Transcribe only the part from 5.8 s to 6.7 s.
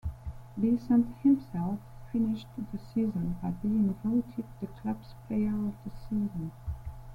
the Season.